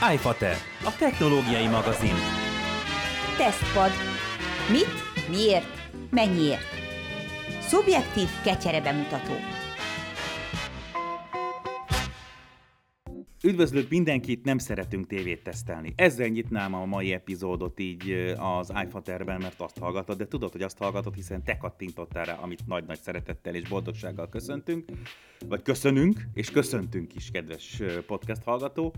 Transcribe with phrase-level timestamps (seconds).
[0.00, 2.14] iFater, a technológiai magazin.
[3.36, 3.90] Tesztpad.
[4.70, 6.68] Mit, miért, mennyiért?
[7.60, 9.32] Szubjektív kecsere bemutató.
[13.44, 15.92] Üdvözlök mindenkit, nem szeretünk tévét tesztelni.
[15.96, 20.78] Ezzel nyitnám a mai epizódot így az iFaterben, mert azt hallgatod, de tudod, hogy azt
[20.78, 24.84] hallgatod, hiszen te kattintottál rá, amit nagy-nagy szeretettel és boldogsággal köszöntünk,
[25.48, 28.94] vagy köszönünk, és köszöntünk is, kedves podcast hallgató.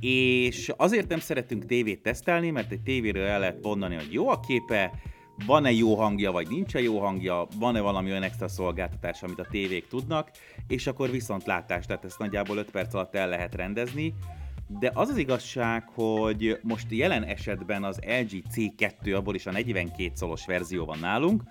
[0.00, 4.40] És azért nem szeretünk tévét tesztelni, mert egy tévéről el lehet mondani, hogy jó a
[4.40, 4.92] képe,
[5.46, 9.88] van-e jó hangja, vagy nincs-e jó hangja, van-e valami olyan extra szolgáltatás, amit a tévék
[9.88, 10.30] tudnak,
[10.66, 14.14] és akkor viszont látás, tehát ezt nagyjából 5 perc alatt el lehet rendezni.
[14.66, 20.10] De az az igazság, hogy most jelen esetben az LG C2, abból is a 42
[20.14, 21.42] szolos verzió van nálunk,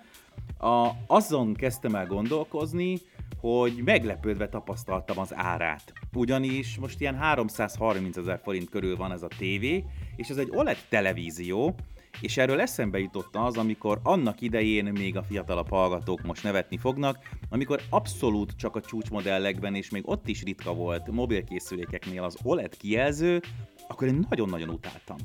[0.58, 2.98] a, azon kezdtem el gondolkozni,
[3.42, 5.92] hogy meglepődve tapasztaltam az árát.
[6.14, 9.84] Ugyanis most ilyen 330 ezer forint körül van ez a tévé,
[10.16, 11.74] és ez egy OLED televízió,
[12.20, 17.18] és erről eszembe jutott az, amikor annak idején még a fiatalabb hallgatók most nevetni fognak,
[17.50, 23.40] amikor abszolút csak a csúcsmodellekben, és még ott is ritka volt mobilkészülékeknél az OLED kijelző,
[23.88, 25.16] akkor én nagyon-nagyon utáltam.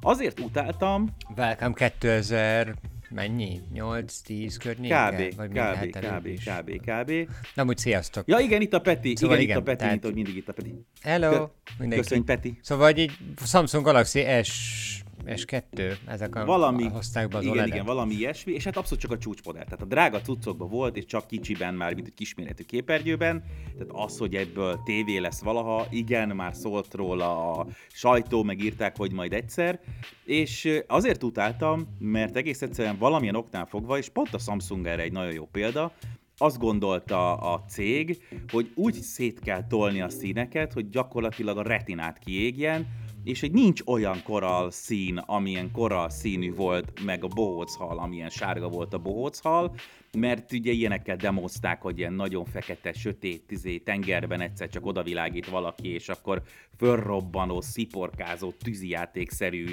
[0.00, 1.08] Azért utáltam...
[1.36, 2.74] Welcome 2000
[3.14, 3.60] mennyi?
[3.74, 5.10] 8-10 környéke?
[5.10, 7.12] Kb, vagy kb, kb, kb, kb.
[7.54, 8.22] Na, úgy sziasztok.
[8.26, 9.16] Ja, igen, itt a Peti.
[9.16, 10.84] Szóval igen, igen, itt a Peti, tehát- mint mindig itt a Peti.
[11.02, 11.48] Hello, Kö-
[11.78, 12.02] mindenki.
[12.04, 12.58] Köszönj, Peti.
[12.62, 13.12] Szóval így
[13.44, 14.50] Samsung Galaxy S,
[15.26, 17.74] S2, ezek a, valami, hozták be az igen, OLED-et.
[17.74, 19.64] igen, valami ilyesmi, és hát abszolút csak a csúcsmodell.
[19.64, 23.44] Tehát a drága cuccokban volt, és csak kicsiben már, mint egy kisméretű képernyőben.
[23.78, 29.12] Tehát az, hogy ebből tévé lesz valaha, igen, már szólt róla a sajtó, megírták, hogy
[29.12, 29.80] majd egyszer.
[30.24, 35.12] És azért utáltam, mert egész egyszerűen valamilyen oknál fogva, és pont a Samsung erre egy
[35.12, 35.92] nagyon jó példa,
[36.36, 42.18] azt gondolta a cég, hogy úgy szét kell tolni a színeket, hogy gyakorlatilag a retinát
[42.18, 42.86] kiégjen,
[43.24, 48.68] és hogy nincs olyan koral szín, amilyen koral színű volt, meg a bohóchal, amilyen sárga
[48.68, 49.74] volt a bohóchal,
[50.18, 55.88] mert ugye ilyenekkel demozták, hogy ilyen nagyon fekete, sötét tizé, tengerben egyszer csak odavilágít valaki,
[55.88, 56.42] és akkor
[56.76, 59.64] fölrobbanó, sziporkázó, tűzijátékszerű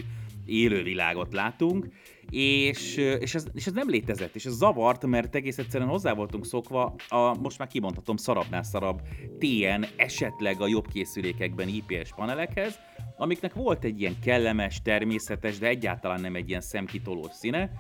[0.46, 1.88] élővilágot látunk,
[2.30, 6.46] és, és, ez, és ez nem létezett, és ez zavart, mert egész egyszerűen hozzá voltunk
[6.46, 9.02] szokva a, most már kimondhatom, szarabbnál szarabb
[9.40, 12.80] TN, esetleg a jobb készülékekben IPS panelekhez,
[13.22, 17.72] amiknek volt egy ilyen kellemes, természetes, de egyáltalán nem egy ilyen szemkitolós színe,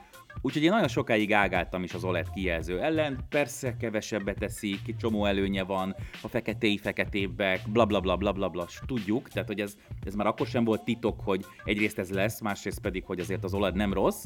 [0.41, 5.63] Úgyhogy én nagyon sokáig ágáltam is az OLED kijelző ellen, persze kevesebbet teszik, csomó előnye
[5.63, 10.15] van, a feketéi feketébbek, bla bla bla bla bla bla, tudjuk, tehát hogy ez, ez
[10.15, 13.75] már akkor sem volt titok, hogy egyrészt ez lesz, másrészt pedig, hogy azért az OLED
[13.75, 14.25] nem rossz,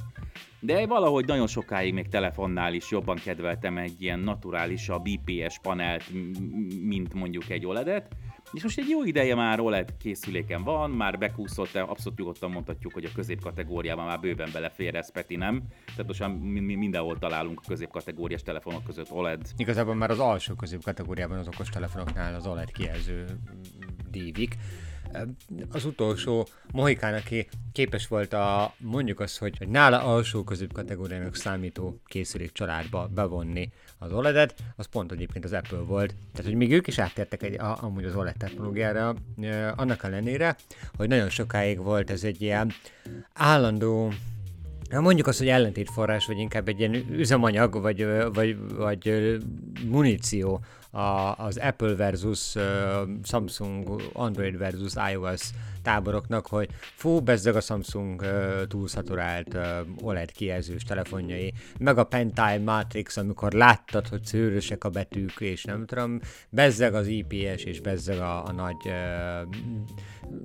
[0.60, 6.04] de valahogy nagyon sokáig még telefonnál is jobban kedveltem egy ilyen naturálisabb IPS panelt,
[6.82, 8.08] mint mondjuk egy OLED-et,
[8.56, 13.06] és most egy jó ideje már OLED készüléken van, már bekúszott, abszolút nyugodtan mondhatjuk, hogy
[13.06, 15.64] a középkategóriában már bőven belefér ez, Peti nem.
[15.86, 19.42] Tehát most már mi- mi- mindenhol találunk a középkategóriás telefonok között OLED.
[19.58, 23.26] Igazából már az alsó közép kategóriában az okos telefonoknál az OLED kijelző
[24.12, 24.56] dívik.
[25.70, 31.36] Az utolsó Mohikán, aki képes volt a, mondjuk azt, hogy, hogy nála alsó közép kategóriának
[31.36, 36.16] számító készülék családba bevonni az OLED-et, az pont egyébként az Apple volt.
[36.32, 39.16] Tehát, hogy még ők is áttértek egy, a, amúgy az OLED technológiára,
[39.76, 40.56] annak ellenére,
[40.98, 42.72] hogy nagyon sokáig volt ez egy ilyen
[43.34, 44.14] állandó
[44.90, 49.38] Hát mondjuk azt, hogy ellentétforrás, vagy inkább egy ilyen üzemanyag, vagy, vagy, vagy
[49.86, 50.62] muníció
[50.96, 52.56] a, az Apple versus
[53.24, 55.42] Samsung, Android versus iOS
[55.82, 59.58] táboroknak, hogy fú, bezzeg a Samsung ö, túlszaturált
[60.02, 65.86] OLED kijelzős telefonjai, meg a Pentime Matrix, amikor láttad, hogy szőrösek a betűk, és nem
[65.86, 66.20] tudom,
[66.50, 69.42] bezzeg az IPS, és bezzeg a, a nagy, ö,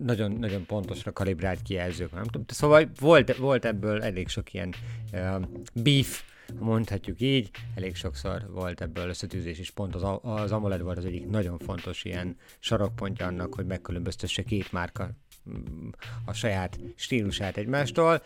[0.02, 2.42] nagyon, nagyon pontosra kalibrált kijelzők, nem tudom.
[2.46, 4.74] Szóval volt, volt ebből elég sok ilyen
[5.12, 5.42] uh,
[5.74, 6.22] beef,
[6.58, 11.26] mondhatjuk így, elég sokszor volt ebből összetűzés, és pont az, az AMOLED volt az egyik
[11.26, 15.10] nagyon fontos ilyen sarokpontja annak, hogy megkülönböztesse két márka
[16.24, 18.22] a saját stílusát egymástól.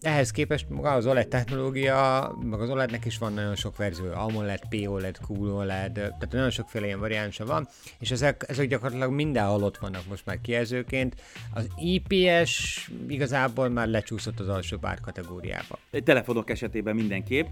[0.00, 4.60] Ehhez képest maga az OLED technológia, meg az OLED-nek is van nagyon sok verzió, AMOLED,
[4.68, 7.68] POLED, QOLED, tehát nagyon sokféle ilyen variánsa van,
[7.98, 11.16] és ezek, ezek gyakorlatilag mindenhol ott vannak most már kijelzőként.
[11.54, 15.78] Az IPS igazából már lecsúszott az alsó bár kategóriába.
[16.04, 17.46] Telefonok esetében mindenképp.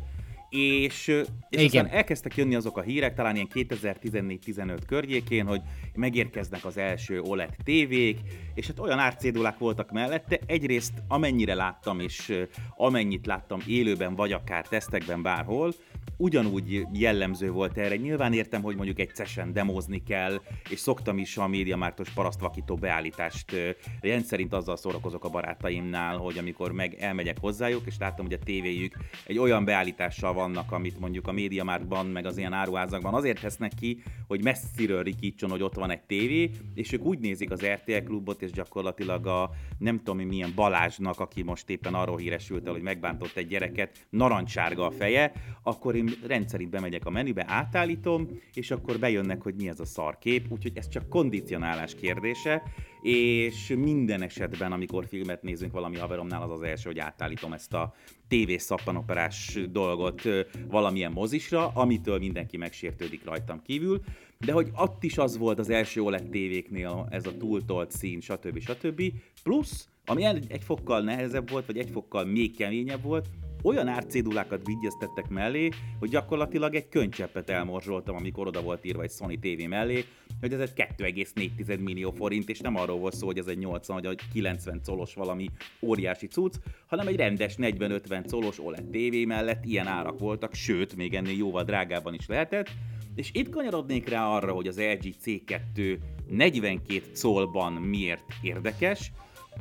[0.51, 1.07] És,
[1.49, 5.61] és aztán elkezdtek jönni azok a hírek, talán ilyen 2014-15 környékén, hogy
[5.95, 8.19] megérkeznek az első OLED tévék,
[8.55, 12.45] és hát olyan árcédulák voltak mellette, egyrészt amennyire láttam, és
[12.77, 15.75] amennyit láttam élőben, vagy akár tesztekben bárhol,
[16.21, 17.97] ugyanúgy jellemző volt erre.
[17.97, 23.77] Nyilván értem, hogy mondjuk egy session demozni kell, és szoktam is a médiamártos parasztvakító beállítást
[24.01, 28.97] rendszerint azzal szórakozok a barátaimnál, hogy amikor meg elmegyek hozzájuk, és látom, hogy a tévéjük
[29.27, 34.03] egy olyan beállítással vannak, amit mondjuk a médiamárkban, meg az ilyen áruházakban azért tesznek ki,
[34.27, 38.43] hogy messziről rikítson, hogy ott van egy tévé, és ők úgy nézik az RTL klubot,
[38.43, 43.37] és gyakorlatilag a nem tudom milyen Balázsnak, aki most éppen arról híresült el, hogy megbántott
[43.37, 45.33] egy gyereket, narancsárga a feje,
[45.63, 50.47] akkor én rendszerint bemegyek a menübe, átállítom, és akkor bejönnek, hogy mi ez a szarkép,
[50.51, 52.63] úgyhogy ez csak kondicionálás kérdése,
[53.03, 57.95] és minden esetben, amikor filmet nézünk valami haveromnál, az az első, hogy átállítom ezt a
[58.29, 60.23] TV szappanoperás dolgot
[60.69, 64.01] valamilyen mozisra, amitől mindenki megsértődik rajtam kívül,
[64.39, 68.59] de hogy ott is az volt az első OLED tévéknél ez a túltolt szín, stb.
[68.59, 69.03] stb.
[69.43, 73.29] Plusz, ami egy fokkal nehezebb volt, vagy egy fokkal még keményebb volt,
[73.63, 75.69] olyan árcédulákat vigyeztettek mellé,
[75.99, 80.05] hogy gyakorlatilag egy könycseppet elmorzsoltam, amikor oda volt írva egy Sony TV mellé,
[80.41, 84.01] hogy ez egy 2,4 millió forint, és nem arról volt szó, hogy ez egy 80
[84.03, 85.49] vagy 90 colos valami
[85.83, 86.55] óriási cucc,
[86.87, 91.65] hanem egy rendes 40-50 colos OLED TV mellett ilyen árak voltak, sőt, még ennél jóval
[91.65, 92.69] drágában is lehetett,
[93.15, 95.99] és itt kanyarodnék rá arra, hogy az LG C2
[96.29, 99.13] 42 colban miért érdekes.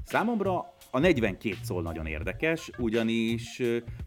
[0.05, 3.61] Számomra a 42 szól nagyon érdekes, ugyanis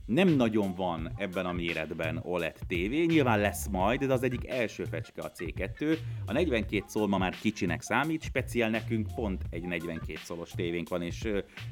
[0.06, 4.84] nem nagyon van ebben a méretben OLED TV, nyilván lesz majd, de az egyik első
[4.84, 5.98] fecske a C2.
[6.26, 11.02] A 42 szól ma már kicsinek számít, speciál nekünk pont egy 42 szolos tévénk van,
[11.02, 11.28] és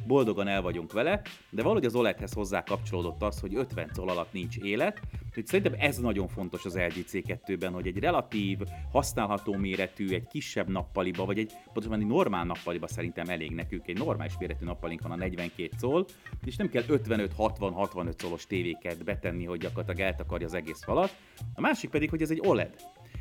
[0.07, 4.33] boldogan el vagyunk vele, de valahogy az OLED-hez hozzá kapcsolódott az, hogy 50 szól alatt
[4.33, 8.59] nincs élet, úgyhogy szerintem ez nagyon fontos az LG C2-ben, hogy egy relatív,
[8.93, 13.99] használható méretű, egy kisebb nappaliba, vagy egy pontosan egy normál nappaliba szerintem elég nekünk, egy
[13.99, 16.07] normális méretű nappalink van a 42 szól,
[16.45, 21.17] és nem kell 55-60-65 szolos tévéket betenni, hogy gyakorlatilag eltakarja az egész falat.
[21.55, 22.75] A másik pedig, hogy ez egy OLED.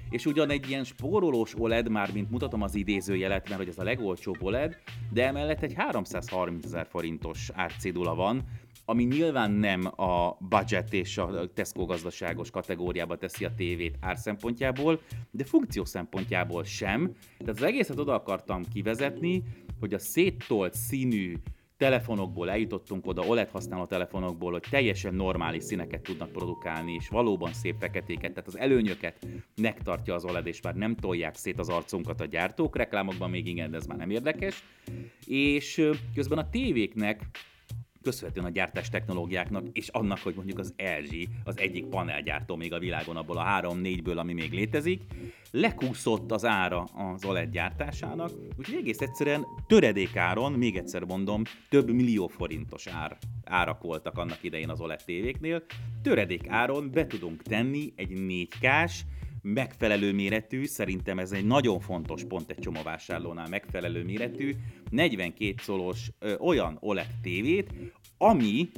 [0.09, 3.83] És ugyan egy ilyen spórolós OLED, már mint mutatom az idézőjelet, mert hogy ez a
[3.83, 4.77] legolcsóbb OLED,
[5.11, 8.43] de emellett egy 330 ezer forintos árcédula van,
[8.85, 15.01] ami nyilván nem a budget és a Tesco gazdaságos kategóriába teszi a tévét ár szempontjából,
[15.31, 17.15] de funkció szempontjából sem.
[17.37, 19.43] Tehát az egészet oda akartam kivezetni,
[19.79, 21.33] hogy a széttolt színű
[21.79, 27.75] telefonokból eljutottunk oda, OLED használó telefonokból, hogy teljesen normális színeket tudnak produkálni, és valóban szép
[27.79, 29.27] feketéket, tehát az előnyöket
[29.61, 33.71] megtartja az OLED, és már nem tolják szét az arcunkat a gyártók, reklámokban még igen,
[33.71, 34.63] de ez már nem érdekes.
[35.25, 37.21] És közben a tévéknek
[38.01, 42.79] köszönhetően a gyártás technológiáknak, és annak, hogy mondjuk az LG az egyik panelgyártó még a
[42.79, 45.01] világon abból a 3-4-ből, ami még létezik,
[45.51, 52.27] lekúszott az ára az OLED gyártásának, úgyhogy egész egyszerűen töredékáron, még egyszer mondom, több millió
[52.27, 55.63] forintos ár, árak voltak annak idején az OLED tévéknél,
[56.01, 58.99] töredék áron be tudunk tenni egy 4K-s,
[59.41, 64.55] megfelelő méretű, szerintem ez egy nagyon fontos pont egy csomóvásárlónál, megfelelő méretű,
[64.89, 67.73] 42 szolos ö, olyan OLED tévét,
[68.17, 68.69] ami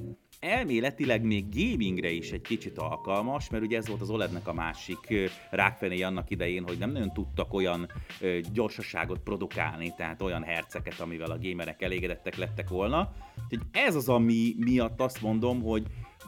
[0.42, 5.30] elméletileg még gamingre is egy kicsit alkalmas, mert ugye ez volt az OLED-nek a másik
[5.50, 7.92] rákfené annak idején, hogy nem nagyon tudtak olyan
[8.54, 13.14] gyorsaságot produkálni, tehát olyan herceket, amivel a gamerek elégedettek lettek volna.
[13.44, 15.84] Úgyhogy ez az, ami miatt azt mondom, hogy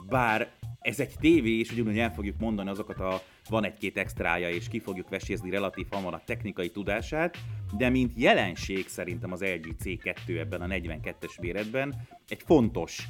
[0.10, 0.52] bár
[0.84, 4.80] ez egy tévé, és ugyanúgy el fogjuk mondani azokat a van egy-két extrája, és ki
[4.80, 7.38] fogjuk vesézni relatív hamar a technikai tudását,
[7.78, 11.96] de mint jelenség szerintem az LG C2 ebben a 42-es méretben
[12.28, 13.08] egy fontos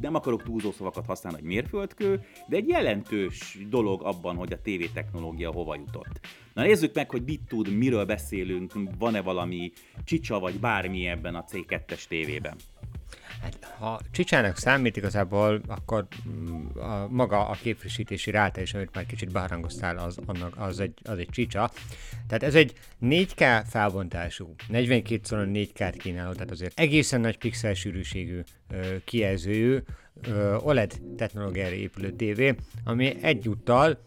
[0.00, 4.92] nem akarok túlzó szavakat használni, hogy mérföldkő, de egy jelentős dolog abban, hogy a TV
[4.94, 6.20] technológia hova jutott.
[6.54, 9.72] Na nézzük meg, hogy mit tud, miről beszélünk, van-e valami
[10.04, 12.56] csicsa vagy bármi ebben a C2-es tévében.
[13.42, 19.06] Hát, ha csicsának számít igazából, akkor mm, a, maga a képfrissítési ráta is, amit már
[19.06, 21.70] kicsit beharangoztál, az, annak, az, egy, az egy csicsa.
[22.26, 22.72] Tehát ez egy
[23.02, 28.40] 4K felbontású, 42 x 4K-t kínáló, tehát azért egészen nagy pixel sűrűségű
[29.04, 29.78] kijelzőjű
[30.58, 33.98] OLED technológiára épülő TV, ami egyúttal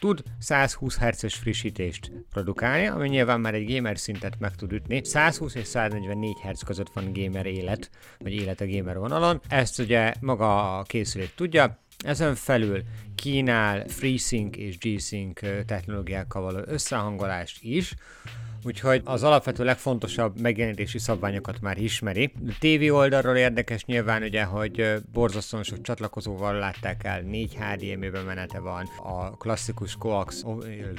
[0.00, 5.04] tud 120 Hz-es frissítést produkálni, ami nyilván már egy gamer szintet meg tud ütni.
[5.04, 9.40] 120 és 144 Hz között van gamer élet, vagy élet a gamer vonalon.
[9.48, 12.82] Ezt ugye maga a készülék tudja, Ezen felül
[13.14, 17.94] kínál FreeSync és G-Sync technológiákkal való összehangolást is,
[18.62, 22.32] úgyhogy az alapvető legfontosabb megjelenítési szabványokat már ismeri.
[22.48, 28.58] A TV oldalról érdekes nyilván ugye, hogy borzasztóan sok csatlakozóval látták el, 4 HDMI bemenete
[28.58, 30.44] van, a klasszikus coax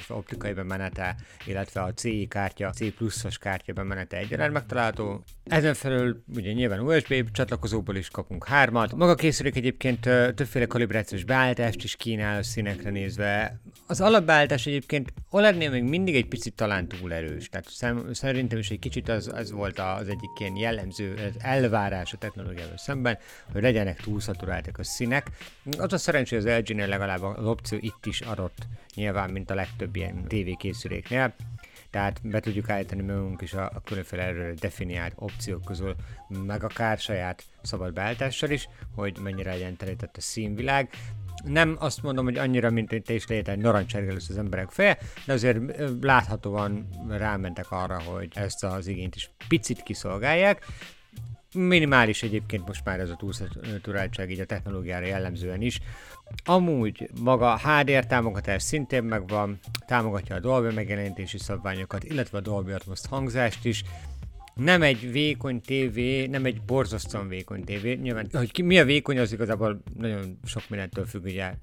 [0.08, 5.24] optikai bemenete, illetve a CI kártya, C pluszos kártya bemenete egyaránt megtalálható.
[5.44, 8.96] Ezen felül ugye nyilván USB csatlakozóból is kapunk hármat.
[8.96, 13.60] Maga készülék egyébként többféle kalibrációs beállítást is kínál a színekre nézve.
[13.86, 17.48] Az alapbeállítás egyébként OLED-nél még mindig egy picit talán túl erős.
[17.48, 17.68] Tehát
[18.12, 22.76] szerintem is egy kicsit az, az volt az egyik ilyen jellemző az elvárás a technológiával
[22.76, 23.18] szemben,
[23.52, 25.30] hogy legyenek túlszaturáltak a színek.
[25.78, 28.58] Az a szerencsé, hogy az LG-nél legalább az opció itt is adott,
[28.94, 31.34] nyilván, mint a legtöbb ilyen tévékészüléknél
[31.90, 35.94] tehát be tudjuk állítani magunk is a, a különféle erről definiált opciók közül,
[36.46, 40.90] meg akár saját szabad beállítással is, hogy mennyire legyen telített a színvilág.
[41.44, 44.98] Nem azt mondom, hogy annyira, mint te is lehet egy narancsárga lesz az emberek feje,
[45.26, 45.58] de azért
[46.00, 50.66] láthatóan rámentek arra, hogy ezt az igényt is picit kiszolgálják.
[51.54, 55.80] Minimális egyébként most már ez a túlszaturáltság így a technológiára jellemzően is.
[56.44, 63.00] Amúgy maga HDR támogatás szintén megvan, támogatja a Dolby megjelenítési szabványokat, illetve a Dolby Atmos
[63.08, 63.84] hangzást is,
[64.58, 67.94] nem egy vékony tévé, nem egy borzasztóan vékony tévé.
[67.94, 71.54] Nyilván, hogy ki, mi a vékony, az igazából nagyon sok mindentől függ, ugye,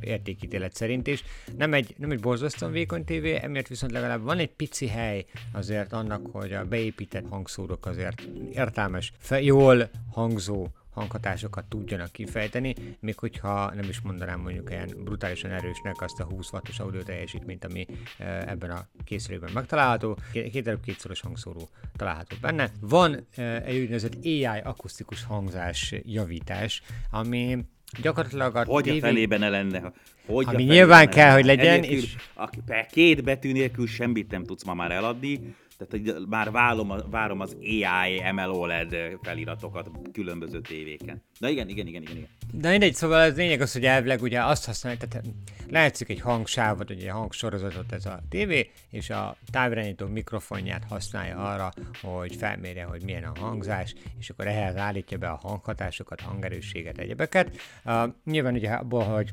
[0.00, 1.24] értékítélet szerint is.
[1.56, 5.92] Nem egy, nem egy borzasztóan vékony tévé, emiatt viszont legalább van egy pici hely azért
[5.92, 8.22] annak, hogy a beépített hangszórok azért
[8.52, 15.50] értelmes, fe, jól hangzó hanghatásokat tudjanak kifejteni, még hogyha nem is mondanám mondjuk ilyen brutálisan
[15.50, 17.86] erősnek azt a 20 wattos audio teljesítményt, ami
[18.18, 20.18] e, ebben a készülékben megtalálható.
[20.32, 22.70] Két darab kétszoros hangszóró található benne.
[22.80, 27.58] Van e, egy úgynevezett AI akusztikus hangzás javítás, ami
[28.02, 28.90] gyakorlatilag a Hogy TV...
[28.90, 29.92] a felében ne lenne?
[30.26, 31.78] Hogy ami nyilván kell, hogy legyen.
[31.78, 32.16] Egyébként, és...
[32.34, 32.48] A,
[32.90, 35.54] két betű nélkül semmit nem tudsz ma már eladni,
[35.88, 41.22] tehát már várom, várom az AI ML OLED feliratokat különböző tévéken.
[41.38, 42.16] Na igen, igen, igen, igen.
[42.16, 42.28] igen.
[42.52, 45.26] De mindegy, szóval az lényeg az, hogy elvileg ugye azt használja, tehát
[45.68, 51.72] látszik egy hangsávot, ugye egy hangsorozatot ez a tévé, és a távirányító mikrofonját használja arra,
[52.02, 57.56] hogy felmérje, hogy milyen a hangzás, és akkor ehhez állítja be a hanghatásokat, hangerősséget, egyebeket.
[57.84, 59.30] Uh, nyilván ugye abból, hogy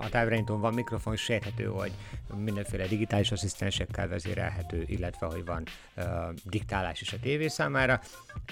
[0.00, 1.92] a távirányítón van mikrofon, sejthető, hogy
[2.36, 5.62] mindenféle digitális asszisztensekkel vezérelhető, illetve hogy van
[5.96, 6.04] uh,
[6.44, 8.00] diktálás is a tévé számára.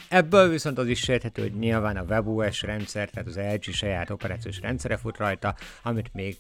[0.08, 4.60] Ebből viszont az is sejthető, hogy nyilván a WebOS rendszer, tehát az LG saját operációs
[4.60, 6.36] rendszere fut rajta, amit még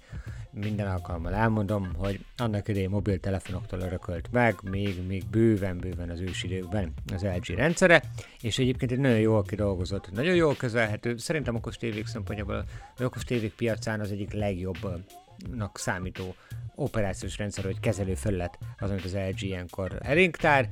[0.50, 7.22] minden alkalommal elmondom, hogy annak idején mobiltelefonoktól örökölt meg, még, még bőven-bőven az ősidőkben az
[7.22, 8.02] LG rendszere,
[8.40, 12.64] és egyébként egy nagyon jól kidolgozott, nagyon jól kezelhető, szerintem okos tévék szempontjából,
[12.96, 14.32] az okos tévék piacán az egyik
[15.40, 16.34] legjobbnak számító
[16.74, 20.68] operációs rendszer, hogy kezelő felület az, amit az LG ilyenkor elénk tár,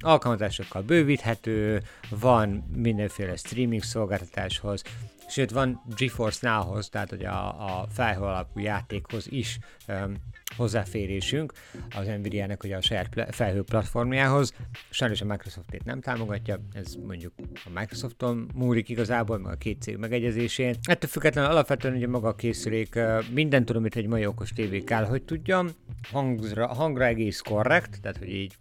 [0.00, 4.82] alkalmazásokkal bővíthető, van mindenféle streaming szolgáltatáshoz,
[5.28, 10.14] sőt van GeForce Now-hoz, tehát hogy a, a felhő alapú játékhoz is um,
[10.56, 11.52] hozzáférésünk
[11.96, 14.52] az Nvidia-nek ugye a saját felhő platformjához.
[14.90, 17.32] Sajnos a Microsoft itt nem támogatja, ez mondjuk
[17.64, 20.74] a Microsofton múlik igazából, meg a két cég megegyezésén.
[20.82, 22.98] Ettől függetlenül alapvetően ugye maga a készülék
[23.32, 25.68] minden tudom, amit egy mai okos tévé kell, hogy tudjam.
[26.10, 28.56] Hangra, hangra egész korrekt, tehát hogy így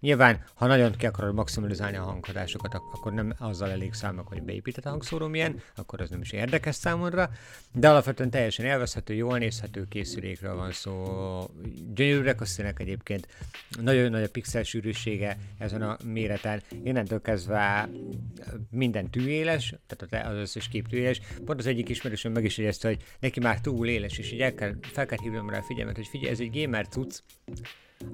[0.00, 4.84] nyilván, ha nagyon ki akarod maximalizálni a hanghatásokat, akkor nem azzal elég számok, hogy beépített
[4.84, 7.30] hangszóró milyen, akkor az nem is érdekes számodra,
[7.72, 11.04] de alapvetően teljesen élvezhető, jól nézhető készülékről van szó,
[11.94, 13.28] gyönyörűek a színek egyébként,
[13.80, 17.88] nagyon nagy a pixel sűrűsége ezen a méreten, innentől kezdve
[18.70, 21.20] minden tűéles, tehát az összes kép tűéles.
[21.44, 24.54] Pont az egyik ismerősöm meg is jegyezte, hogy neki már túl éles, és így el
[24.54, 27.18] kell, fel kell hívnom rá a figyelmet, hogy figyelj, ez egy gamer cucc,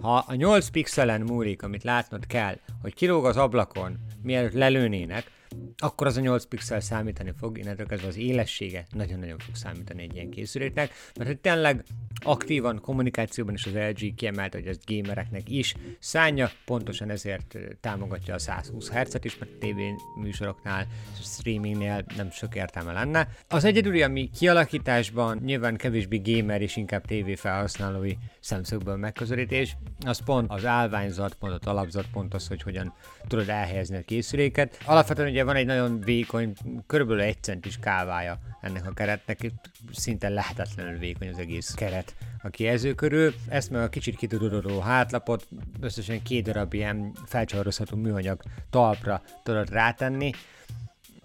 [0.01, 5.31] ha a 8 pixelen múlik, amit látnod kell, hogy kilóg az ablakon, mielőtt lelőnének,
[5.76, 10.14] akkor az a 8 pixel számítani fog, innentől kezdve az élessége nagyon-nagyon fog számítani egy
[10.14, 11.85] ilyen készüléknek, mert hogy tényleg
[12.25, 18.38] aktívan kommunikációban is az LG kiemelt, hogy ez gamereknek is szánja, pontosan ezért támogatja a
[18.38, 19.78] 120 Hz-et is, mert TV
[20.21, 20.87] műsoroknál,
[21.23, 23.28] streamingnél nem sok értelme lenne.
[23.49, 30.50] Az egyedüli, ami kialakításban nyilván kevésbé gamer és inkább TV felhasználói szemszögből megközelítés, az pont
[30.50, 32.94] az állványzat, pont a talapzat, pont az, hogy hogyan
[33.28, 34.78] tudod elhelyezni a készüléket.
[34.85, 36.53] Alapvetően ugye van egy nagyon vékony,
[36.87, 42.49] körülbelül egy centis kávája ennek a keretnek, itt szinte lehetetlenül vékony az egész keret a
[42.49, 43.35] kijelző körül.
[43.49, 45.49] Ezt meg a kicsit kitudodó hátlapot
[45.81, 50.31] összesen két darab ilyen felcsavarozható műanyag talpra tudod rátenni.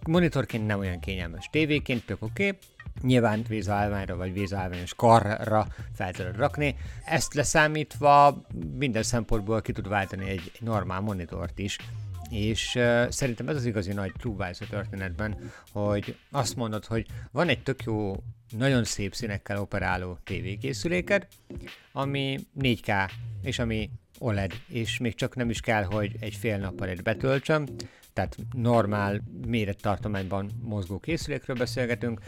[0.07, 2.59] Monitorként nem olyan kényelmes, tévéként tök oké, okay,
[3.01, 6.75] nyilván vízállványra vagy vízállványos karra fel tudod rakni.
[7.05, 8.41] Ezt leszámítva
[8.77, 11.77] minden szempontból ki tud váltani egy normál monitort is,
[12.29, 17.47] és uh, szerintem ez az igazi nagy trúvász a történetben, hogy azt mondod, hogy van
[17.47, 18.15] egy tök jó,
[18.57, 21.27] nagyon szép színekkel operáló tévékészüléked,
[21.91, 23.09] ami 4K,
[23.41, 27.65] és ami OLED, és még csak nem is kell, hogy egy fél nappal egy betöltsem,
[28.13, 32.19] tehát normál mérettartományban mozgó készülékről beszélgetünk,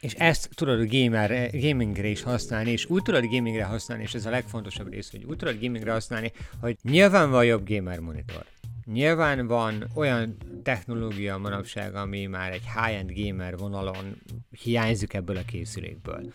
[0.00, 4.26] és ezt tudod a gamer, gamingre is használni, és úgy tudod gamingre használni, és ez
[4.26, 8.44] a legfontosabb rész, hogy úgy tudod gamingre használni, hogy nyilván van jobb gamer monitor.
[8.92, 14.22] Nyilván van olyan technológia manapság, ami már egy high-end gamer vonalon
[14.62, 16.32] hiányzik ebből a készülékből.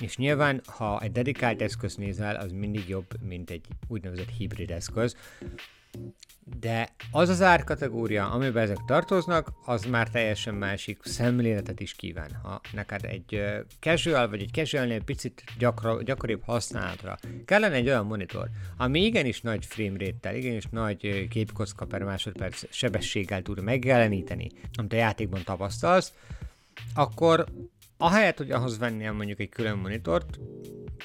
[0.00, 5.16] És nyilván, ha egy dedikált eszköz nézel, az mindig jobb, mint egy úgynevezett hibrid eszköz
[6.58, 12.30] de az az árkategória, amiben ezek tartoznak, az már teljesen másik szemléletet is kíván.
[12.42, 13.42] Ha neked egy
[13.80, 19.66] casual vagy egy casualnél picit gyakra, gyakoribb használatra kellene egy olyan monitor, ami igenis nagy
[19.66, 26.12] frame rate-tel, igenis nagy képkocka per másodperc sebességgel tud megjeleníteni, amit a játékban tapasztalsz,
[26.94, 27.44] akkor
[28.00, 30.38] ahelyett, hogy ahhoz vennél mondjuk egy külön monitort,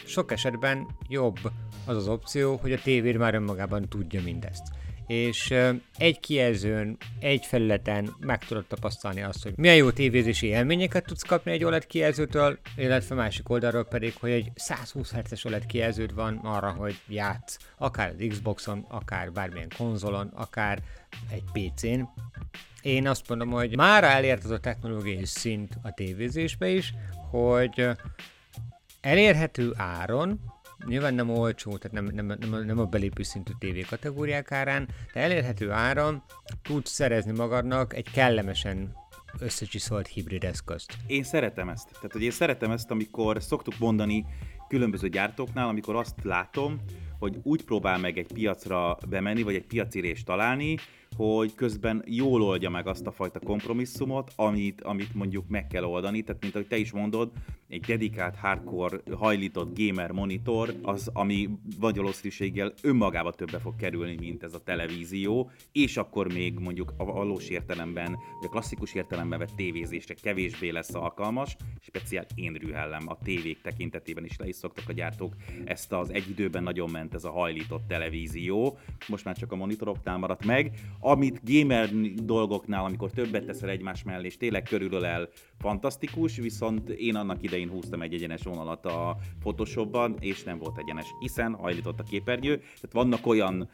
[0.05, 1.37] sok esetben jobb
[1.85, 4.63] az az opció, hogy a tévéd már önmagában tudja mindezt
[5.07, 5.53] és
[5.97, 11.51] egy kijelzőn, egy felületen meg tudod tapasztalni azt, hogy milyen jó tévézési élményeket tudsz kapni
[11.51, 16.71] egy OLED kijelzőtől, illetve másik oldalról pedig, hogy egy 120 Hz OLED kijelződ van arra,
[16.71, 20.79] hogy játsz, akár az Xboxon, akár bármilyen konzolon, akár
[21.29, 22.01] egy PC-n.
[22.81, 26.93] Én azt mondom, hogy már elért az a technológiai szint a tévézésbe is,
[27.29, 27.87] hogy
[29.01, 30.39] elérhető áron,
[30.85, 35.19] nyilván nem olcsó, tehát nem, nem, nem, nem a belépő szintű TV kategóriák árán, de
[35.19, 36.23] elérhető áron
[36.61, 38.95] tudsz szerezni magadnak egy kellemesen
[39.39, 40.97] összecsiszolt hibrid eszközt.
[41.07, 41.91] Én szeretem ezt.
[41.91, 44.25] Tehát, hogy én szeretem ezt, amikor szoktuk mondani
[44.67, 46.81] különböző gyártóknál, amikor azt látom,
[47.19, 50.77] hogy úgy próbál meg egy piacra bemenni, vagy egy piacirést találni,
[51.15, 56.23] hogy közben jól oldja meg azt a fajta kompromisszumot, amit, amit mondjuk meg kell oldani.
[56.23, 57.31] Tehát, mint ahogy te is mondod,
[57.67, 64.43] egy dedikált, hardcore, hajlított gamer monitor, az, ami vagy valószínűséggel önmagába többe fog kerülni, mint
[64.43, 69.55] ez a televízió, és akkor még mondjuk a valós értelemben, vagy a klasszikus értelemben vett
[69.55, 74.93] tévézésre kevésbé lesz alkalmas, speciál én rühellem a tévék tekintetében is le is szoktak a
[74.93, 75.35] gyártók.
[75.63, 80.17] Ezt az egy időben nagyon ment ez a hajlított televízió, most már csak a monitoroknál
[80.17, 80.71] maradt meg,
[81.07, 81.89] amit gamer
[82.23, 88.01] dolgoknál, amikor többet teszel egymás mellé, és tényleg körülölel fantasztikus, viszont én annak idején húztam
[88.01, 93.27] egy egyenes vonalat a Photoshopban, és nem volt egyenes, hiszen hajlított a képernyő, tehát vannak
[93.27, 93.69] olyan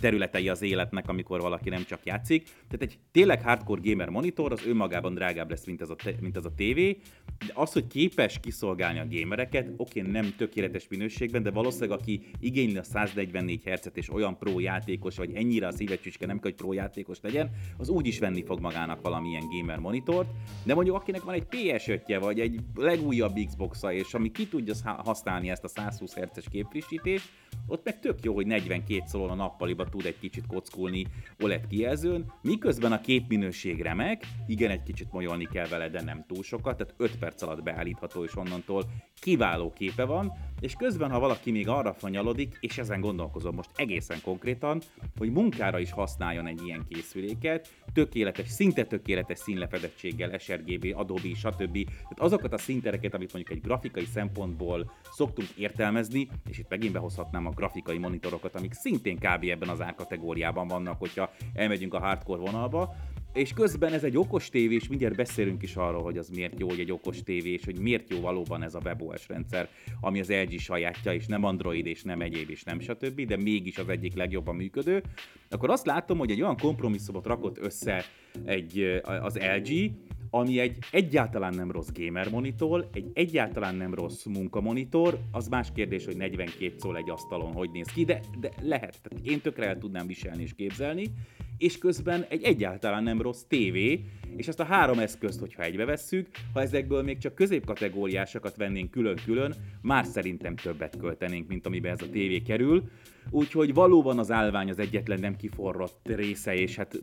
[0.00, 4.66] területei az életnek, amikor valaki nem csak játszik, tehát egy tényleg hardcore gamer monitor az
[4.66, 6.98] önmagában drágább lesz, mint ez a, te- mint ez a tévé,
[7.46, 12.78] de az, hogy képes kiszolgálni a gamereket, oké, nem tökéletes minőségben, de valószínűleg aki igényli
[12.78, 16.74] a 144 Hz-et és olyan pro játékos, vagy ennyire a szívecsücske nem kell, hogy pro
[16.76, 20.28] játékos legyen, az úgy is venni fog magának valamilyen gamer monitort,
[20.64, 25.50] de mondjuk akinek van egy PS5-je, vagy egy legújabb Xbox-a, és ami ki tudja használni
[25.50, 27.28] ezt a 120 Hz-es képfrissítést,
[27.66, 31.06] ott meg tök jó, hogy 42 szólon a nappaliba tud egy kicsit kockulni
[31.40, 36.42] OLED kijelzőn, miközben a képminőség remek, igen, egy kicsit molyolni kell vele, de nem túl
[36.42, 38.84] sokat, tehát 5 perc alatt beállítható, és onnantól
[39.20, 44.18] kiváló képe van, és közben, ha valaki még arra fanyalodik, és ezen gondolkozom most egészen
[44.22, 44.80] konkrétan,
[45.18, 51.84] hogy munkára is használjon egy ilyen készüléket, tökéletes, szinte tökéletes színlefedettséggel, sRGB, Adobe, stb.
[51.84, 57.45] Tehát azokat a szintereket, amit mondjuk egy grafikai szempontból szoktunk értelmezni, és itt megint behozhatnám
[57.46, 59.44] a grafikai monitorokat, amik szintén kb.
[59.44, 62.94] ebben az árkategóriában vannak, hogyha elmegyünk a hardcore vonalba,
[63.36, 66.68] és közben ez egy okos tévé, és mindjárt beszélünk is arról, hogy az miért jó,
[66.68, 69.68] hogy egy okos tévé, és hogy miért jó valóban ez a WebOS rendszer,
[70.00, 73.78] ami az LG sajátja, és nem Android, és nem egyéb, és nem stb., de mégis
[73.78, 75.02] az egyik legjobban működő,
[75.50, 78.04] akkor azt látom, hogy egy olyan kompromisszumot rakott össze
[78.44, 79.90] egy, az LG,
[80.38, 86.04] ami egy egyáltalán nem rossz gamer monitor, egy egyáltalán nem rossz munkamonitor, az más kérdés,
[86.04, 89.78] hogy 42 szól egy asztalon hogy néz ki, de, de lehet, tehát én tökre el
[89.78, 91.10] tudnám viselni és képzelni,
[91.58, 94.04] és közben egy egyáltalán nem rossz tévé,
[94.36, 99.54] és ezt a három eszközt, hogyha egybe vesszük, ha ezekből még csak középkategóriásokat vennénk külön-külön,
[99.82, 102.82] már szerintem többet költenénk, mint amiben ez a tévé kerül.
[103.30, 107.00] Úgyhogy valóban az állvány az egyetlen nem kiforrott része, és hát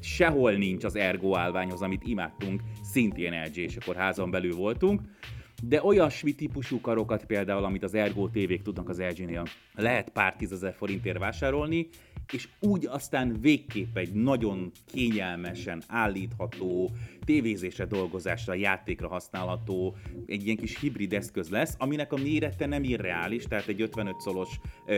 [0.00, 5.00] sehol nincs az Ergo állványhoz, amit imádtunk, szintén LG, és akkor házon belül voltunk
[5.62, 10.74] de olyasmi típusú karokat például, amit az Ergo tévék tudnak az LG-nél, lehet pár tízezer
[10.74, 11.88] forintért vásárolni,
[12.32, 16.90] és úgy aztán végképp egy nagyon kényelmesen állítható,
[17.24, 23.44] tévézésre, dolgozásra, játékra használható egy ilyen kis hibrid eszköz lesz, aminek a mérete nem irreális,
[23.44, 24.48] tehát egy 55 szolos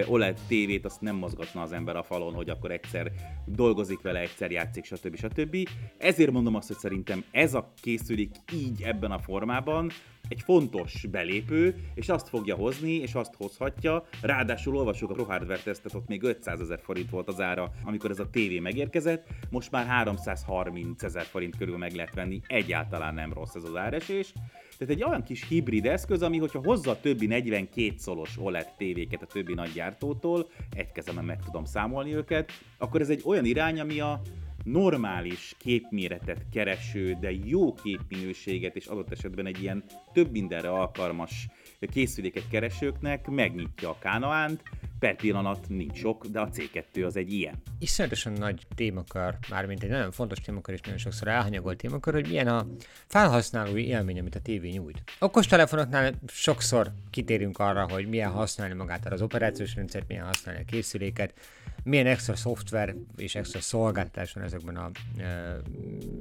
[0.07, 3.13] OLED tévét azt nem mozgatna az ember a falon, hogy akkor egyszer
[3.47, 5.17] dolgozik vele, egyszer játszik, stb.
[5.17, 5.69] stb.
[5.99, 9.91] Ezért mondom azt, hogy szerintem ez a készülék így ebben a formában,
[10.33, 14.05] egy fontos belépő, és azt fogja hozni, és azt hozhatja.
[14.21, 18.11] Ráadásul olvasjuk a Pro Hardware tesztet, ott még 500 ezer forint volt az ára, amikor
[18.11, 23.33] ez a tévé megérkezett, most már 330 ezer forint körül meg lehet venni, egyáltalán nem
[23.33, 24.33] rossz ez az áresés.
[24.79, 29.23] Tehát egy olyan kis hibrid eszköz, ami hogyha hozza a többi 42 szolos OLED tévéket
[29.23, 33.81] a többi nagy gyártótól, egy kezemen meg tudom számolni őket, akkor ez egy olyan irány,
[33.81, 34.21] ami a
[34.65, 41.49] normális képméretet kereső, de jó képminőséget és adott esetben egy ilyen több mindenre alkalmas
[41.81, 44.63] készüléket keresőknek megnyitja a Kánaánt,
[45.03, 47.55] per pillanat nincs sok, de a C2 az egy ilyen.
[47.79, 52.49] Iszonyatosan nagy témakör, mármint egy nagyon fontos témakör és nagyon sokszor elhanyagolt témakör, hogy milyen
[52.49, 52.67] a
[53.07, 55.03] felhasználói élmény, amit a tévé nyújt.
[55.19, 60.65] Okos telefonoknál sokszor kitérünk arra, hogy milyen használni magát az operációs rendszert, milyen használni a
[60.65, 61.35] készüléket,
[61.85, 64.91] milyen extra szoftver és extra szolgáltatás van ezekben a
[65.21, 65.57] e,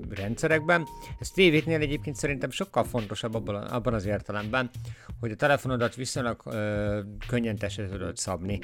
[0.10, 0.88] rendszerekben.
[1.19, 4.69] Ez tévéknél egyébként szerintem sokkal fontosabb abban, az értelemben,
[5.19, 6.58] hogy a telefonodat viszonylag e,
[7.28, 8.60] könnyen testre tudod szabni,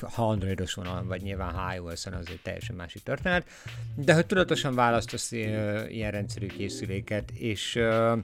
[0.00, 3.46] ha androidos vonalon vagy nyilván iOS-on az egy teljesen másik történet,
[3.94, 5.36] de hogy tudatosan választasz e,
[5.88, 8.16] ilyen rendszerű készüléket, és e,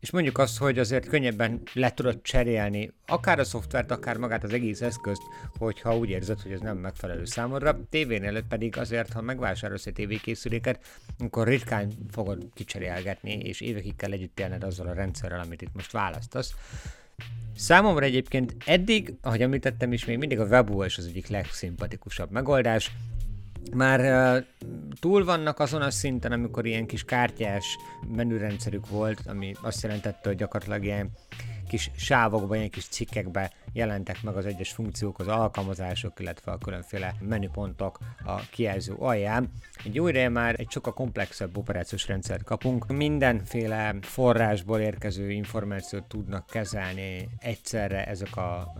[0.00, 4.52] és mondjuk azt, hogy azért könnyebben le tudod cserélni akár a szoftvert, akár magát az
[4.52, 5.22] egész eszközt,
[5.58, 7.80] hogyha úgy érzed, hogy ez nem megfelelő számodra.
[7.90, 10.80] Tévénél pedig azért, ha megvásárolsz egy tévékészüléket,
[11.18, 15.92] akkor ritkán fogod kicserélgetni, és évekig kell együtt élned azzal a rendszerrel, amit itt most
[15.92, 16.54] választasz.
[17.56, 22.92] Számomra egyébként eddig, ahogy említettem is, még mindig a WebOS az egyik legszimpatikusabb megoldás,
[23.74, 24.44] már uh,
[25.00, 27.76] túl vannak azon a szinten, amikor ilyen kis kártyás
[28.16, 31.10] menürendszerük volt, ami azt jelentette, hogy gyakorlatilag ilyen
[31.66, 37.14] kis sávokban, ilyen kis cikkekbe jelentek meg az egyes funkciók, az alkalmazások, illetve a különféle
[37.20, 39.52] menüpontok a kijelző alján.
[39.84, 42.86] Egy újra már egy sokkal komplexebb operációs rendszert kapunk.
[42.86, 48.72] Mindenféle forrásból érkező információt tudnak kezelni egyszerre ezek a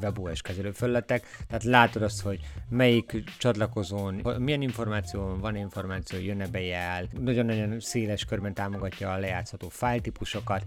[0.00, 1.26] WebOS kezelőfelületek.
[1.46, 8.24] Tehát látod azt, hogy melyik csatlakozón, milyen információ van, információ, jönne be jel, nagyon-nagyon széles
[8.24, 10.64] körben támogatja a lejátszható fájltípusokat,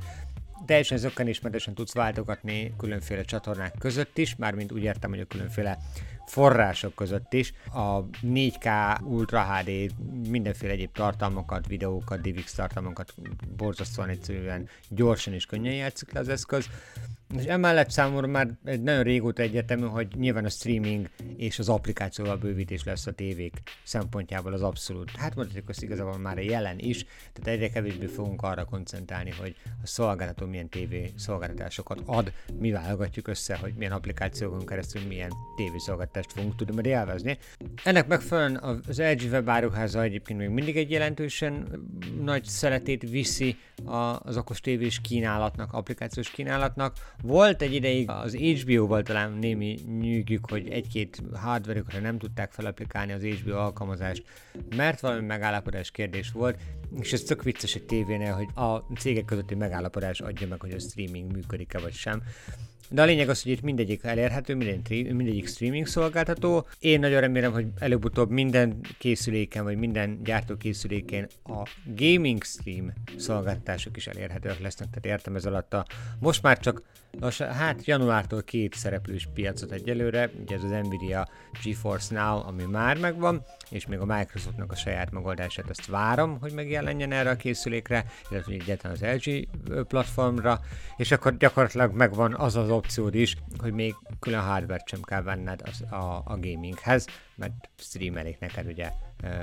[0.68, 5.78] teljesen zökkenésmentesen tudsz váltogatni különféle csatornák között is, mármint úgy értem, hogy a különféle
[6.28, 7.54] források között is.
[7.74, 9.72] A 4K, Ultra HD,
[10.30, 13.14] mindenféle egyéb tartalmakat, videókat, DivX tartalmakat
[13.58, 16.70] borzasztóan egyszerűen gyorsan és könnyen játszik le az eszköz.
[17.36, 22.38] És emellett számomra már egy nagyon régóta egyetemű, hogy nyilván a streaming és az applikációval
[22.38, 25.12] bővítés lesz a tévék szempontjából az abszolút.
[25.12, 29.56] Hát mondhatjuk azt igazából már a jelen is, tehát egyre kevésbé fogunk arra koncentrálni, hogy
[29.84, 35.78] a szolgáltató milyen tévé szolgáltatásokat ad, mi válogatjuk össze, hogy milyen applikációkon keresztül milyen tévé
[36.18, 37.38] szolgáltatást fogunk tudni majd élvezni.
[37.84, 41.68] Ennek megfelelően az LG webáruháza egyébként még mindig egy jelentősen
[42.22, 43.58] nagy szeletét viszi
[44.24, 50.70] az okos tévés kínálatnak, applikációs kínálatnak, volt egy ideig az HBO-val talán némi nyűgjük, hogy
[50.70, 54.24] egy-két hardware nem tudták felaplikálni az HBO alkalmazást,
[54.76, 56.60] mert valami megállapodás kérdés volt,
[57.00, 60.80] és ez tök vicces egy tévénél, hogy a cégek közötti megállapodás adja meg, hogy a
[60.80, 62.22] streaming működik-e vagy sem.
[62.90, 66.68] De a lényeg az, hogy itt mindegyik elérhető, minden, mindegyik streaming szolgáltató.
[66.80, 74.08] Én nagyon remélem, hogy előbb-utóbb minden készüléken, vagy minden gyártókészüléken a gaming stream szolgáltatások is
[74.08, 75.86] elérhetőek lesznek, tehát értem ez alatt a
[76.20, 76.84] most már csak
[77.20, 81.28] Nos, hát januártól két szereplős piacot egyelőre, ugye ez az Nvidia
[81.64, 86.52] GeForce Now, ami már megvan, és még a Microsoftnak a saját megoldását azt várom, hogy
[86.52, 89.48] megjelenjen erre a készülékre, illetve egyáltalán az LG
[89.88, 90.60] platformra,
[90.98, 95.62] és akkor gyakorlatilag megvan az az opciód is, hogy még külön hardware sem kell venned
[95.64, 98.92] az, a, a gaminghez, mert streamelik neked ugye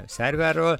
[0.06, 0.78] szerverről.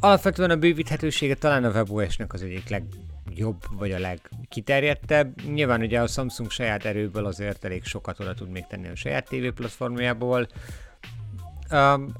[0.00, 2.84] Alapvetően a bővíthetősége talán a WebOS-nek az egyik leg
[3.30, 5.42] legjobb, vagy a legkiterjedtebb.
[5.52, 9.28] Nyilván ugye a Samsung saját erőből azért elég sokat oda tud még tenni a saját
[9.28, 10.48] TV platformjából.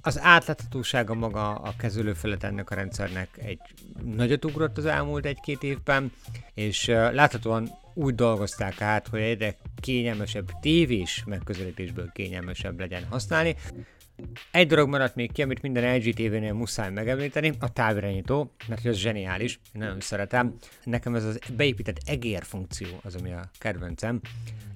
[0.01, 3.61] Az átláthatósága maga a kezelőfelet ennek a rendszernek egy
[4.05, 6.13] nagyot ugrott az elmúlt egy-két évben,
[6.55, 13.57] és láthatóan úgy dolgozták át, hogy egyre kényelmesebb tévés megközelítésből kényelmesebb legyen használni.
[14.51, 18.97] Egy dolog maradt még ki, amit minden LG TV-nél muszáj megemlíteni, a távirányító, mert ez
[18.97, 20.55] zseniális, én nagyon szeretem.
[20.85, 24.21] Nekem ez az beépített egér funkció az, ami a kedvencem.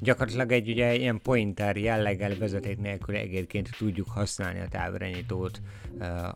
[0.00, 5.60] Gyakorlatilag egy ugye ilyen pointer jelleggel vezeték nélkül egérként tudjuk használni a távirányítót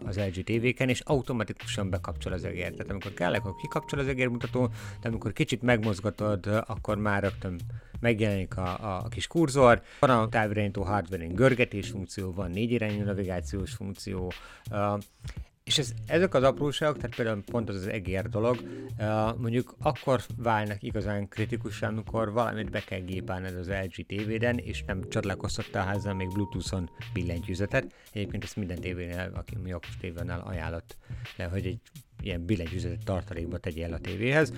[0.04, 2.70] az LG TV-ken, és automatikusan bekapcsol az egér.
[2.70, 7.60] Tehát amikor kell, akkor kikapcsol az egérmutató, de amikor kicsit megmozgatod, akkor már rögtön
[8.00, 13.72] megjelenik a, a kis kurzor, van a távirányító hardware görgetés funkció, van négy irányú navigációs
[13.72, 14.32] funkció,
[14.70, 14.98] uh,
[15.64, 18.56] és ez, ezek az apróságok, tehát például pont az az egér dolog,
[18.98, 24.84] uh, mondjuk akkor válnak igazán kritikusan, amikor valamit be kell gépelned az LG TV-den, és
[24.86, 27.92] nem csatlakoztattál hozzá még Bluetooth-on billentyűzetet.
[28.12, 30.96] Egyébként ezt minden tévénél, aki mi okos tévénél ajánlott,
[31.36, 31.80] de hogy egy
[32.20, 34.52] ilyen billentyűzetet tartalékba tegyél a tévéhez.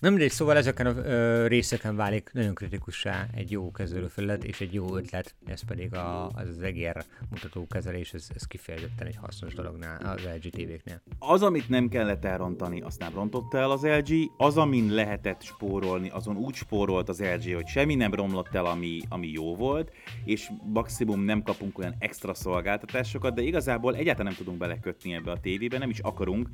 [0.00, 4.74] Nem mindegy, szóval ezeken a ö, részeken válik nagyon kritikussá egy jó kezelőfelület és egy
[4.74, 9.54] jó ötlet, ez pedig a, az, az egér mutató kezelés, ez, ez kifejezetten egy hasznos
[9.54, 11.02] dolognál az LG tévéknél.
[11.18, 16.08] Az, amit nem kellett elrontani, azt nem rontotta el az LG, az, amin lehetett spórolni,
[16.08, 19.92] azon úgy spórolt az LG, hogy semmi nem romlott el, ami, ami jó volt,
[20.24, 25.40] és maximum nem kapunk olyan extra szolgáltatásokat, de igazából egyáltalán nem tudunk belekötni ebbe a
[25.40, 26.48] tévébe, nem is akarunk,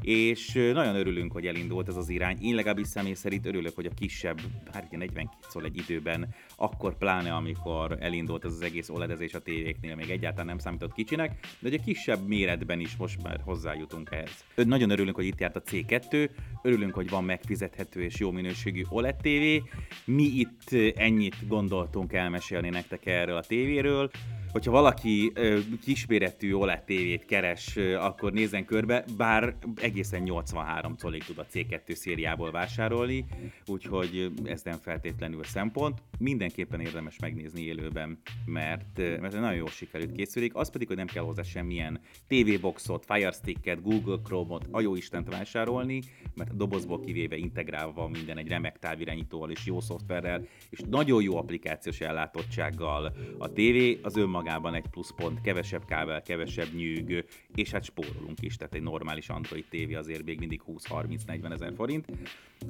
[0.00, 2.36] és nagyon örülünk, hogy elindult ez az irány.
[2.40, 4.40] Én legalábbis személy szerint örülök, hogy a kisebb,
[4.72, 9.38] hát ugye 42 szól egy időben, akkor pláne amikor elindult ez az egész oledezés a
[9.38, 14.44] tévéknél, még egyáltalán nem számított kicsinek, de a kisebb méretben is most már hozzájutunk ehhez.
[14.54, 16.30] Nagyon örülünk, hogy itt járt a C2,
[16.62, 19.68] örülünk, hogy van megfizethető és jó minőségű OLED TV.
[20.04, 24.10] Mi itt ennyit gondoltunk elmesélni nektek erről a tévéről
[24.52, 31.24] hogyha valaki ö, kisméretű OLED tévét keres, ö, akkor nézzen körbe, bár egészen 83 colig
[31.24, 33.24] tud a C2 szériából vásárolni,
[33.66, 36.02] úgyhogy ez nem feltétlenül szempont.
[36.18, 40.54] Mindenképpen érdemes megnézni élőben, mert, mert nagyon jól sikerült készülik.
[40.54, 46.02] Az pedig, hogy nem kell hozzá semmilyen TV-boxot, Firesticket, Google Chrome-ot, jó Istent vásárolni,
[46.34, 51.22] mert a dobozból kivéve integrálva van minden egy remek távirányítóval és jó szoftverrel, és nagyon
[51.22, 53.14] jó applikációs ellátottsággal.
[53.38, 57.24] A TV az önmagában önmagában egy pluszpont, kevesebb kábel, kevesebb nyűg,
[57.54, 62.06] és hát spórolunk is, tehát egy normális Android TV azért még mindig 20-30-40 ezer forint.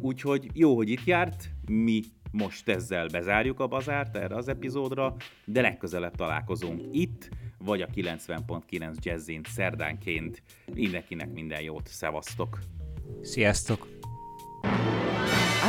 [0.00, 5.60] Úgyhogy jó, hogy itt járt, mi most ezzel bezárjuk a bazárt erre az epizódra, de
[5.60, 10.42] legközelebb találkozunk itt, vagy a 90.9 Jazzin szerdánként.
[10.74, 12.58] Mindenkinek minden jót, szevasztok!
[13.22, 13.86] Sziasztok!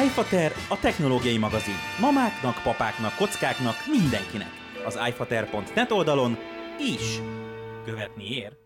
[0.06, 1.76] iFater a technológiai magazin.
[2.00, 6.38] Mamáknak, papáknak, kockáknak, mindenkinek az ifater.net oldalon
[6.80, 7.20] is
[7.86, 8.63] követni ér.